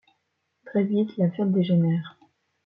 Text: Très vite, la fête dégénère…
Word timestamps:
Très 0.65 0.83
vite, 0.83 1.15
la 1.17 1.29
fête 1.29 1.51
dégénère… 1.51 2.17